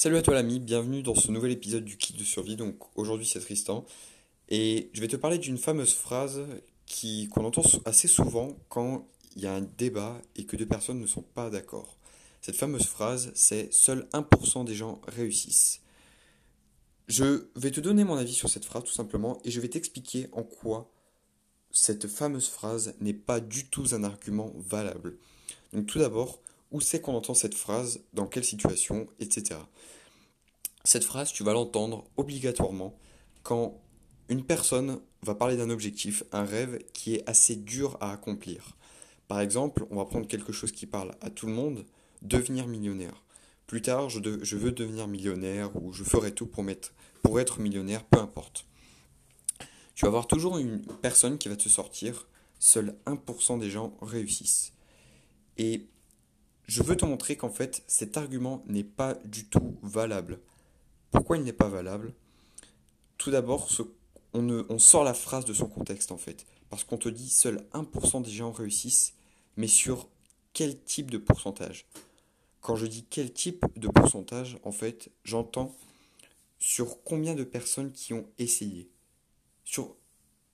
Salut 0.00 0.16
à 0.16 0.22
toi 0.22 0.34
l'ami, 0.34 0.60
bienvenue 0.60 1.02
dans 1.02 1.16
ce 1.16 1.32
nouvel 1.32 1.50
épisode 1.50 1.84
du 1.84 1.96
kit 1.96 2.12
de 2.12 2.22
survie. 2.22 2.54
Donc 2.54 2.76
aujourd'hui 2.94 3.26
c'est 3.26 3.40
Tristan 3.40 3.84
et 4.48 4.90
je 4.92 5.00
vais 5.00 5.08
te 5.08 5.16
parler 5.16 5.38
d'une 5.38 5.58
fameuse 5.58 5.92
phrase 5.92 6.46
qui 6.86 7.28
qu'on 7.30 7.44
entend 7.44 7.62
assez 7.84 8.06
souvent 8.06 8.56
quand 8.68 9.08
il 9.34 9.42
y 9.42 9.48
a 9.48 9.54
un 9.56 9.62
débat 9.76 10.22
et 10.36 10.44
que 10.46 10.54
deux 10.54 10.66
personnes 10.66 11.00
ne 11.00 11.06
sont 11.08 11.22
pas 11.22 11.50
d'accord. 11.50 11.98
Cette 12.42 12.54
fameuse 12.54 12.86
phrase 12.86 13.32
c'est 13.34 13.72
seul 13.74 14.06
1% 14.12 14.64
des 14.64 14.76
gens 14.76 15.00
réussissent. 15.08 15.80
Je 17.08 17.48
vais 17.56 17.72
te 17.72 17.80
donner 17.80 18.04
mon 18.04 18.18
avis 18.18 18.34
sur 18.34 18.48
cette 18.48 18.66
phrase 18.66 18.84
tout 18.84 18.92
simplement 18.92 19.40
et 19.44 19.50
je 19.50 19.60
vais 19.60 19.68
t'expliquer 19.68 20.28
en 20.30 20.44
quoi 20.44 20.92
cette 21.72 22.06
fameuse 22.06 22.48
phrase 22.48 22.94
n'est 23.00 23.14
pas 23.14 23.40
du 23.40 23.66
tout 23.66 23.86
un 23.90 24.04
argument 24.04 24.52
valable. 24.58 25.18
Donc 25.72 25.86
tout 25.86 25.98
d'abord, 25.98 26.40
où 26.70 26.80
c'est 26.80 27.00
qu'on 27.00 27.14
entend 27.14 27.34
cette 27.34 27.54
phrase, 27.54 28.00
dans 28.12 28.26
quelle 28.26 28.44
situation, 28.44 29.06
etc. 29.20 29.60
Cette 30.84 31.04
phrase, 31.04 31.32
tu 31.32 31.42
vas 31.42 31.52
l'entendre 31.52 32.04
obligatoirement 32.16 32.96
quand 33.42 33.80
une 34.28 34.44
personne 34.44 35.00
va 35.22 35.34
parler 35.34 35.56
d'un 35.56 35.70
objectif, 35.70 36.22
un 36.32 36.44
rêve 36.44 36.78
qui 36.92 37.14
est 37.14 37.28
assez 37.28 37.56
dur 37.56 37.96
à 38.00 38.12
accomplir. 38.12 38.76
Par 39.26 39.40
exemple, 39.40 39.86
on 39.90 39.96
va 39.96 40.04
prendre 40.04 40.26
quelque 40.26 40.52
chose 40.52 40.72
qui 40.72 40.86
parle 40.86 41.14
à 41.20 41.30
tout 41.30 41.46
le 41.46 41.52
monde, 41.52 41.84
devenir 42.22 42.66
millionnaire. 42.66 43.24
Plus 43.66 43.82
tard, 43.82 44.08
je, 44.08 44.18
veux 44.56 44.72
devenir 44.72 45.08
millionnaire 45.08 45.70
ou 45.76 45.92
je 45.92 46.04
ferai 46.04 46.32
tout 46.32 46.46
pour 46.46 47.40
être 47.40 47.60
millionnaire, 47.60 48.04
peu 48.04 48.18
importe. 48.18 48.66
Tu 49.94 50.04
vas 50.04 50.08
avoir 50.08 50.26
toujours 50.26 50.58
une 50.58 50.80
personne 51.02 51.38
qui 51.38 51.48
va 51.48 51.56
te 51.56 51.68
sortir, 51.68 52.28
seuls 52.58 52.96
1% 53.06 53.58
des 53.58 53.68
gens 53.68 53.96
réussissent. 54.00 54.72
Et 55.58 55.88
je 56.68 56.82
veux 56.82 56.96
te 56.96 57.06
montrer 57.06 57.36
qu'en 57.36 57.50
fait, 57.50 57.82
cet 57.86 58.18
argument 58.18 58.62
n'est 58.66 58.84
pas 58.84 59.14
du 59.24 59.46
tout 59.46 59.78
valable. 59.82 60.38
Pourquoi 61.10 61.38
il 61.38 61.42
n'est 61.42 61.52
pas 61.54 61.68
valable? 61.68 62.12
Tout 63.16 63.30
d'abord, 63.30 63.68
on, 64.34 64.78
sort 64.78 65.02
la 65.02 65.14
phrase 65.14 65.46
de 65.46 65.54
son 65.54 65.66
contexte 65.66 66.12
en 66.12 66.18
fait. 66.18 66.46
Parce 66.68 66.84
qu'on 66.84 66.98
te 66.98 67.08
dit 67.08 67.30
seul 67.30 67.66
1% 67.72 68.22
des 68.22 68.30
gens 68.30 68.52
réussissent, 68.52 69.14
mais 69.56 69.66
sur 69.66 70.08
quel 70.52 70.78
type 70.82 71.10
de 71.10 71.16
pourcentage? 71.16 71.86
Quand 72.60 72.76
je 72.76 72.86
dis 72.86 73.06
quel 73.08 73.32
type 73.32 73.64
de 73.76 73.88
pourcentage, 73.88 74.58
en 74.62 74.72
fait, 74.72 75.10
j'entends 75.24 75.74
sur 76.58 77.02
combien 77.02 77.34
de 77.34 77.44
personnes 77.44 77.92
qui 77.92 78.12
ont 78.12 78.26
essayé. 78.38 78.90
Sur, 79.64 79.96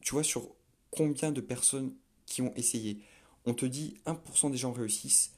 tu 0.00 0.14
vois, 0.14 0.24
sur 0.24 0.48
combien 0.90 1.32
de 1.32 1.42
personnes 1.42 1.92
qui 2.24 2.40
ont 2.40 2.54
essayé. 2.56 3.02
On 3.44 3.52
te 3.52 3.66
dit 3.66 3.98
1% 4.06 4.50
des 4.50 4.56
gens 4.56 4.72
réussissent, 4.72 5.32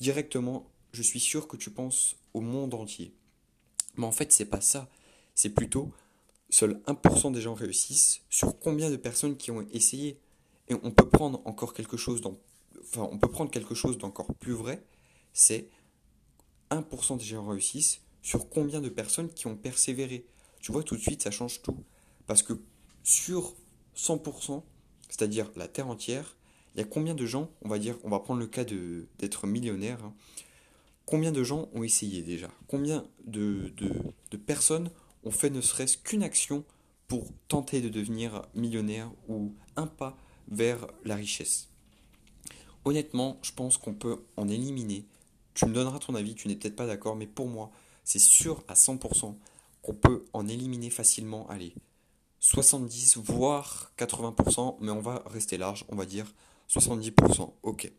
directement, 0.00 0.70
je 0.92 1.02
suis 1.02 1.20
sûr 1.20 1.48
que 1.48 1.56
tu 1.56 1.70
penses 1.70 2.16
au 2.34 2.40
monde 2.40 2.74
entier. 2.74 3.14
Mais 3.96 4.06
en 4.06 4.12
fait, 4.12 4.32
c'est 4.32 4.46
pas 4.46 4.60
ça. 4.60 4.88
C'est 5.34 5.50
plutôt 5.50 5.92
seuls 6.48 6.82
1% 6.86 7.32
des 7.32 7.40
gens 7.40 7.54
réussissent 7.54 8.22
sur 8.28 8.58
combien 8.58 8.90
de 8.90 8.96
personnes 8.96 9.36
qui 9.36 9.50
ont 9.50 9.66
essayé. 9.72 10.18
Et 10.68 10.74
on 10.82 10.90
peut 10.90 11.08
prendre 11.08 11.42
encore 11.44 11.74
quelque 11.74 11.96
chose 11.96 12.20
on 12.96 13.18
peut 13.18 13.28
prendre 13.28 13.50
quelque 13.50 13.74
chose 13.74 13.98
d'encore 13.98 14.34
plus 14.34 14.52
vrai, 14.52 14.82
c'est 15.32 15.68
1% 16.70 17.18
des 17.18 17.24
gens 17.24 17.46
réussissent 17.46 18.00
sur 18.22 18.48
combien 18.48 18.80
de 18.80 18.88
personnes 18.88 19.32
qui 19.32 19.46
ont 19.46 19.56
persévéré. 19.56 20.26
Tu 20.60 20.72
vois, 20.72 20.82
tout 20.82 20.96
de 20.96 21.00
suite, 21.00 21.22
ça 21.22 21.30
change 21.30 21.62
tout. 21.62 21.84
Parce 22.26 22.42
que 22.42 22.60
sur 23.02 23.54
100%, 23.96 24.62
c'est-à-dire 25.08 25.50
la 25.56 25.68
Terre 25.68 25.88
entière, 25.88 26.36
il 26.74 26.78
y 26.78 26.82
a 26.82 26.86
combien 26.86 27.14
de 27.14 27.26
gens, 27.26 27.50
on 27.62 27.68
va 27.68 27.78
dire, 27.78 27.96
on 28.04 28.10
va 28.10 28.20
prendre 28.20 28.40
le 28.40 28.46
cas 28.46 28.64
d'être 28.64 29.46
millionnaire, 29.46 30.02
hein. 30.04 30.14
combien 31.04 31.32
de 31.32 31.42
gens 31.42 31.68
ont 31.74 31.82
essayé 31.82 32.22
déjà? 32.22 32.48
Combien 32.68 33.04
de, 33.24 33.72
de, 34.30 34.36
personnes 34.36 34.90
ont 35.24 35.30
fait 35.30 35.50
ne 35.50 35.60
serait-ce 35.60 35.98
qu'une 35.98 36.22
action 36.22 36.64
pour 37.08 37.26
tenter 37.48 37.80
de 37.80 37.88
devenir 37.88 38.42
millionnaire 38.54 39.10
ou 39.28 39.52
un 39.76 39.86
pas 39.86 40.16
vers 40.48 40.86
la 41.04 41.16
richesse? 41.16 41.68
Honnêtement, 42.84 43.38
je 43.42 43.52
pense 43.52 43.76
qu'on 43.76 43.94
peut 43.94 44.22
en 44.36 44.48
éliminer. 44.48 45.04
Tu 45.54 45.66
me 45.66 45.74
donneras 45.74 45.98
ton 45.98 46.14
avis, 46.14 46.34
tu 46.34 46.48
n'es 46.48 46.56
peut-être 46.56 46.76
pas 46.76 46.86
d'accord, 46.86 47.16
mais 47.16 47.26
pour 47.26 47.48
moi, 47.48 47.70
c'est 48.04 48.20
sûr 48.20 48.62
à 48.68 48.74
100% 48.74 49.34
qu'on 49.82 49.94
peut 49.94 50.24
en 50.32 50.46
éliminer 50.46 50.90
facilement, 50.90 51.48
allez, 51.48 51.74
70 52.38 53.18
voire 53.18 53.92
80%, 53.98 54.76
mais 54.80 54.92
on 54.92 55.00
va 55.00 55.22
rester 55.26 55.58
large, 55.58 55.84
on 55.88 55.96
va 55.96 56.06
dire 56.06 56.32
70%, 56.70 57.52
ok. 57.62 57.92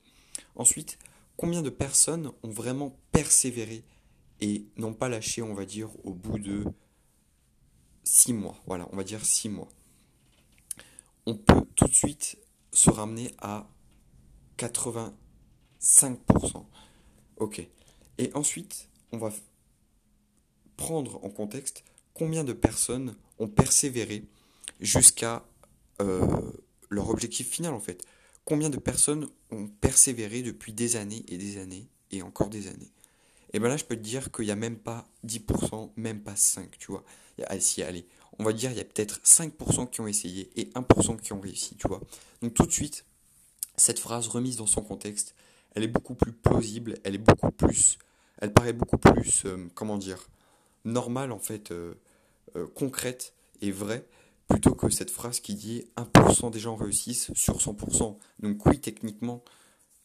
Ensuite, 0.55 0.97
combien 1.35 1.61
de 1.61 1.69
personnes 1.69 2.31
ont 2.43 2.49
vraiment 2.49 2.97
persévéré 3.11 3.83
et 4.39 4.65
n'ont 4.77 4.93
pas 4.93 5.09
lâché, 5.09 5.41
on 5.41 5.53
va 5.53 5.65
dire, 5.65 5.89
au 6.05 6.13
bout 6.13 6.39
de 6.39 6.63
6 8.03 8.33
mois? 8.33 8.55
Voilà, 8.65 8.87
on 8.91 8.95
va 8.95 9.03
dire 9.03 9.25
6 9.25 9.49
mois. 9.49 9.69
On 11.25 11.35
peut 11.35 11.65
tout 11.75 11.87
de 11.87 11.93
suite 11.93 12.37
se 12.71 12.89
ramener 12.89 13.31
à 13.39 13.67
85%. 14.57 15.11
Ok. 17.37 17.67
Et 18.17 18.31
ensuite, 18.33 18.87
on 19.11 19.17
va 19.17 19.31
prendre 20.77 21.23
en 21.23 21.29
contexte 21.29 21.83
combien 22.13 22.43
de 22.43 22.53
personnes 22.53 23.15
ont 23.39 23.47
persévéré 23.47 24.25
jusqu'à 24.79 25.45
euh, 26.01 26.51
leur 26.89 27.09
objectif 27.09 27.49
final 27.49 27.73
en 27.73 27.79
fait. 27.79 28.05
Combien 28.45 28.69
de 28.69 28.77
personnes 28.77 29.27
ont 29.51 29.67
persévéré 29.67 30.41
depuis 30.41 30.73
des 30.73 30.95
années 30.95 31.23
et 31.27 31.37
des 31.37 31.57
années 31.57 31.87
et 32.11 32.21
encore 32.21 32.49
des 32.49 32.67
années 32.67 32.91
Et 33.53 33.59
bien 33.59 33.69
là, 33.69 33.77
je 33.77 33.85
peux 33.85 33.95
te 33.95 34.01
dire 34.01 34.31
qu'il 34.31 34.45
n'y 34.45 34.51
a 34.51 34.55
même 34.55 34.77
pas 34.77 35.07
10%, 35.25 35.91
même 35.95 36.21
pas 36.21 36.33
5%, 36.33 36.69
tu 36.79 36.91
vois. 36.91 37.03
si, 37.59 37.83
allez, 37.83 38.05
on 38.39 38.43
va 38.43 38.53
dire 38.53 38.71
il 38.71 38.77
y 38.77 38.81
a 38.81 38.85
peut-être 38.85 39.21
5% 39.23 39.89
qui 39.89 40.01
ont 40.01 40.07
essayé 40.07 40.49
et 40.55 40.65
1% 40.73 41.19
qui 41.19 41.33
ont 41.33 41.39
réussi, 41.39 41.75
tu 41.75 41.87
vois. 41.87 42.01
Donc 42.41 42.53
tout 42.53 42.65
de 42.65 42.71
suite, 42.71 43.05
cette 43.77 43.99
phrase 43.99 44.27
remise 44.27 44.57
dans 44.57 44.65
son 44.65 44.81
contexte, 44.81 45.35
elle 45.75 45.83
est 45.83 45.87
beaucoup 45.87 46.15
plus 46.15 46.33
plausible, 46.33 46.95
elle 47.03 47.15
est 47.15 47.19
beaucoup 47.19 47.51
plus, 47.51 47.97
elle 48.39 48.53
paraît 48.53 48.73
beaucoup 48.73 48.97
plus, 48.97 49.45
euh, 49.45 49.69
comment 49.75 49.97
dire, 49.97 50.27
normale 50.85 51.31
en 51.31 51.39
fait, 51.39 51.71
euh, 51.71 51.93
euh, 52.55 52.67
concrète 52.75 53.33
et 53.61 53.71
vraie 53.71 54.05
plutôt 54.51 54.75
que 54.75 54.89
cette 54.89 55.11
phrase 55.11 55.39
qui 55.39 55.55
dit 55.55 55.85
1% 55.95 56.51
des 56.51 56.59
gens 56.59 56.75
réussissent 56.75 57.31
sur 57.33 57.57
100%. 57.57 58.17
Donc 58.39 58.65
oui, 58.65 58.79
techniquement, 58.79 59.43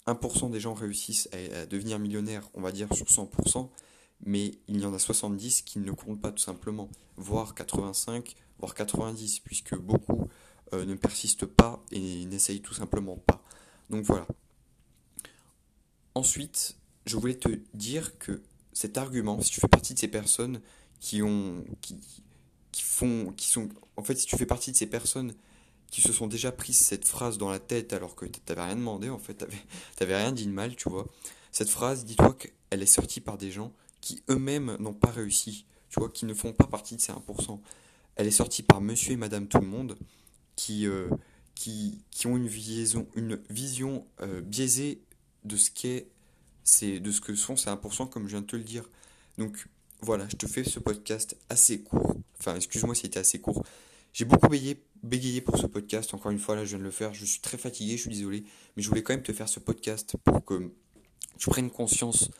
1% 0.07 0.51
des 0.51 0.61
gens 0.61 0.75
réussissent 0.75 1.29
à, 1.33 1.67
devenir 1.67 1.99
millionnaires, 1.99 2.49
on 2.55 2.61
va 2.61 2.71
dire 2.71 2.89
sur 2.95 3.07
100%, 3.07 3.69
mais 4.25 4.53
il 4.69 4.81
y 4.81 4.87
en 4.87 4.95
a 4.95 4.99
70 4.99 5.63
qui 5.63 5.81
ne 5.81 5.91
comptent 5.91 6.21
pas 6.21 6.31
tout 6.31 6.43
simplement, 6.43 6.89
voire 7.17 7.55
85, 7.55 8.37
voire 8.59 8.75
90, 8.75 9.41
puisque 9.41 9.77
beaucoup 9.77 10.29
euh, 10.73 10.85
ne 10.85 10.95
persistent 10.95 11.47
pas 11.47 11.85
et 11.91 12.25
n'essayent 12.27 12.63
tout 12.63 12.75
simplement 12.75 13.17
pas. 13.17 13.43
Donc 13.91 14.05
voilà. 14.05 14.27
Ensuite, 16.15 16.77
je 17.05 17.17
voulais 17.17 17.35
te 17.35 17.49
dire 17.75 18.17
que 18.19 18.43
cet 18.73 18.97
argument, 18.97 19.41
si 19.41 19.51
tu 19.51 19.61
fais 19.61 19.69
partie 19.69 19.95
de 19.95 19.99
ces 19.99 20.09
personnes 20.09 20.61
qui 21.01 21.23
ont, 21.23 21.65
qui, 21.81 21.99
qui 22.77 22.83
font, 22.83 23.33
qui 23.39 23.49
sont, 23.49 23.71
en 23.97 24.03
fait, 24.03 24.17
si 24.17 24.27
tu 24.27 24.37
fais 24.37 24.45
partie 24.45 24.71
de 24.71 24.77
ces 24.77 24.87
personnes 24.87 25.33
qui 25.91 26.03
se 26.03 26.13
sont 26.13 26.27
déjà 26.27 26.53
prises 26.53 26.77
cette 26.77 27.07
phrase 27.07 27.39
dans 27.39 27.49
la 27.49 27.59
tête 27.59 27.95
alors 27.95 28.15
que 28.15 28.27
tu 28.27 28.39
n'avais 28.51 28.65
rien 28.65 28.77
demandé, 28.77 29.09
en 29.09 29.19
fait, 29.19 29.33
t'avais, 29.33 29.57
t'avais 29.97 30.15
rien 30.15 30.31
dit 30.31 30.45
de 30.45 30.53
mal, 30.53 30.77
tu 30.77 30.91
vois. 30.91 31.07
Cette 31.53 31.71
phrase, 31.71 32.05
dis-toi 32.05 32.35
qu'elle 32.35 32.83
est 32.83 32.85
sortie 32.85 33.23
par 33.23 33.39
des 33.39 33.51
gens 33.51 33.73
qui 34.03 34.23
eux-mêmes 34.29 34.77
n'ont 34.79 34.93
pas 34.93 35.11
réussi, 35.11 35.65
tu 35.89 36.01
vois, 36.01 36.11
qui 36.11 36.27
ne 36.27 36.35
font 36.35 36.53
pas 36.53 36.67
partie 36.67 36.97
de 36.97 37.01
ces 37.01 37.13
1%. 37.13 37.59
Elle 38.17 38.27
est 38.27 38.31
sortie 38.31 38.63
par 38.63 38.83
monsieur 38.83 39.13
et 39.13 39.17
madame 39.17 39.49
tout 39.49 39.61
le 39.61 39.67
monde 39.67 39.97
qui, 40.55 40.87
euh, 40.87 41.09
qui, 41.55 42.05
qui, 42.11 42.27
ont 42.27 42.37
une 42.37 42.47
vision, 42.47 43.09
une 43.15 43.41
vision 43.49 44.07
euh, 44.21 44.43
biaisée 44.43 45.01
de 45.45 45.57
ce 45.57 45.71
qu'est, 45.71 46.09
c'est, 46.63 47.01
de 47.01 47.11
ce 47.11 47.23
que 47.23 47.35
sont 47.35 47.57
ces 47.57 47.71
1%, 47.71 48.11
comme 48.11 48.25
je 48.25 48.33
viens 48.33 48.43
de 48.43 48.47
te 48.47 48.57
le 48.57 48.65
dire. 48.65 48.85
Donc, 49.39 49.67
voilà, 50.03 50.29
je 50.29 50.37
te 50.37 50.47
fais 50.47 50.63
ce 50.63 50.79
podcast 50.79 51.39
assez 51.49 51.81
court. 51.81 52.17
Enfin, 52.41 52.57
excuse-moi 52.57 52.95
c'était 52.95 53.19
assez 53.19 53.41
court. 53.41 53.63
J'ai 54.13 54.25
beaucoup 54.25 54.49
bégayé, 55.03 55.41
pour 55.43 55.59
ce 55.59 55.67
podcast. 55.67 56.15
Encore 56.15 56.31
une 56.31 56.39
fois, 56.39 56.57
là, 56.57 56.65
je 56.65 56.71
viens 56.71 56.79
de 56.79 56.85
le 56.85 56.91
faire. 56.91 57.13
Je 57.13 57.27
suis 57.27 57.41
très 57.41 57.59
fatigué, 57.59 57.99
je 57.99 58.03
suis 58.03 58.11
désolé. 58.11 58.45
Mais 58.75 58.83
je 58.83 58.89
voulais 58.89 59.03
quand 59.03 59.13
même 59.13 59.23
te 59.23 59.33
faire 59.33 59.47
ce 59.47 59.61
podcast 59.61 60.17
pour 60.25 60.43
que 60.43 60.73
tu 61.37 61.51
prennes 61.51 61.71
conscience 61.71 62.31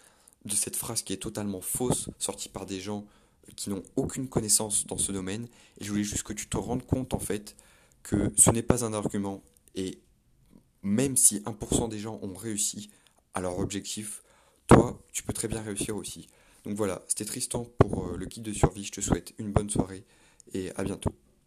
de 0.47 0.55
cette 0.55 0.75
phrase 0.75 1.03
qui 1.03 1.13
est 1.13 1.19
totalement 1.19 1.61
fausse, 1.61 2.09
sortie 2.19 2.49
par 2.49 2.65
des 2.65 2.81
gens 2.81 3.05
qui 3.57 3.69
n'ont 3.69 3.83
aucune 3.97 4.27
connaissance 4.27 4.87
dans 4.87 4.97
ce 4.97 5.13
domaine. 5.13 5.49
Et 5.79 5.85
je 5.85 5.91
voulais 5.91 6.03
juste 6.03 6.23
que 6.23 6.33
tu 6.33 6.49
te 6.49 6.57
rendes 6.57 6.87
compte, 6.87 7.13
en 7.13 7.19
fait, 7.19 7.57
que 8.03 8.33
ce 8.39 8.51
n'est 8.53 8.63
pas 8.63 8.83
un 8.83 8.95
argument. 8.95 9.43
Et 9.75 9.99
même 10.83 11.19
si 11.19 11.41
1% 11.41 11.91
des 11.91 11.99
gens 11.99 12.19
ont 12.23 12.33
réussi 12.33 12.91
à 13.35 13.43
leur 13.43 13.59
objectif, 13.59 14.23
toi, 14.67 14.99
tu 15.13 15.23
peux 15.23 15.35
très 15.35 15.49
bien 15.49 15.61
réussir 15.61 15.95
aussi. 15.95 16.27
Donc 16.67 16.75
voilà, 16.75 17.01
c'était 17.07 17.25
Tristan 17.25 17.65
pour 17.79 18.09
euh, 18.09 18.17
le 18.17 18.27
kit 18.27 18.41
de 18.41 18.53
survie. 18.53 18.83
Je 18.83 18.91
te 18.91 19.01
souhaite 19.01 19.33
une 19.39 19.53
bonne 19.53 19.71
soirée 19.71 20.05
et 20.53 20.73
à 20.75 20.83
bientôt. 20.83 21.11